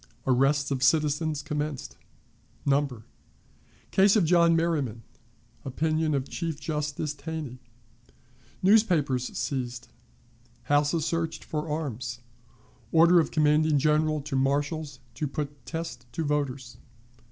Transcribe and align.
Arrests 0.25 0.71
of 0.71 0.81
Citizens 0.81 1.43
commenced. 1.43 1.95
Number. 2.65 3.05
Case 3.91 4.15
of 4.15 4.25
John 4.25 4.55
Merryman. 4.55 5.03
Opinion 5.63 6.15
of 6.15 6.27
Chief 6.27 6.59
Justice 6.59 7.13
Taney. 7.13 7.59
Newspapers 8.63 9.37
seized. 9.37 9.89
Houses 10.63 11.05
searched 11.05 11.43
for 11.43 11.69
Arms. 11.69 12.19
Order 12.91 13.19
of 13.19 13.29
Commanding 13.29 13.77
General 13.77 14.21
to 14.21 14.35
Marshals 14.35 14.97
to 15.13 15.27
put 15.27 15.67
Test 15.67 16.07
to 16.13 16.23
Voters. 16.25 16.77